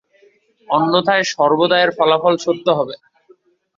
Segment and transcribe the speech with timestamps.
[0.69, 2.95] অনথ্যায় সর্বদা এর ফলাফল সত্য হবে।